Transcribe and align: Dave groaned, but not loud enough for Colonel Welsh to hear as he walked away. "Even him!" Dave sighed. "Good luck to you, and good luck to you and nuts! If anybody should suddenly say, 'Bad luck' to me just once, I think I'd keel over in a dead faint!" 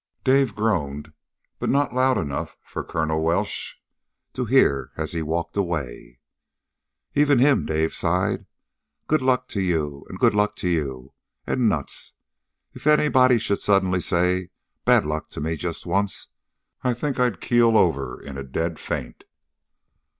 Dave 0.23 0.55
groaned, 0.55 1.13
but 1.59 1.69
not 1.69 1.93
loud 1.93 2.17
enough 2.17 2.57
for 2.63 2.83
Colonel 2.83 3.21
Welsh 3.21 3.75
to 4.33 4.45
hear 4.45 4.91
as 4.97 5.11
he 5.11 5.21
walked 5.21 5.55
away. 5.55 6.19
"Even 7.13 7.37
him!" 7.37 7.67
Dave 7.67 7.93
sighed. 7.93 8.47
"Good 9.05 9.21
luck 9.21 9.47
to 9.49 9.61
you, 9.61 10.03
and 10.09 10.17
good 10.17 10.33
luck 10.33 10.55
to 10.55 10.69
you 10.71 11.13
and 11.45 11.69
nuts! 11.69 12.13
If 12.73 12.87
anybody 12.87 13.37
should 13.37 13.61
suddenly 13.61 14.01
say, 14.01 14.49
'Bad 14.85 15.05
luck' 15.05 15.29
to 15.37 15.39
me 15.39 15.55
just 15.55 15.85
once, 15.85 16.29
I 16.83 16.95
think 16.95 17.19
I'd 17.19 17.39
keel 17.39 17.77
over 17.77 18.19
in 18.19 18.39
a 18.39 18.43
dead 18.43 18.79
faint!" 18.79 19.25